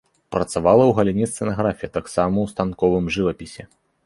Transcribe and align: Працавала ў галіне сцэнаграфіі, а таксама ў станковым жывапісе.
Працавала 0.35 0.83
ў 0.85 0.91
галіне 0.99 1.27
сцэнаграфіі, 1.33 1.87
а 1.93 1.95
таксама 1.99 2.35
ў 2.45 2.55
станковым 2.55 3.05
жывапісе. 3.19 3.63